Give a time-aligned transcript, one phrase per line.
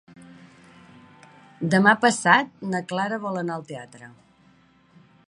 [1.75, 4.11] Demà passat na Clara vol anar al teatre.